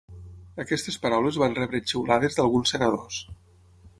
[0.63, 3.21] Aquestes paraules van rebre xiulades d’alguns senadors.